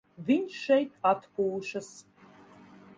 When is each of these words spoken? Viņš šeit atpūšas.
Viņš 0.29 0.55
šeit 0.61 0.97
atpūšas. 1.11 1.93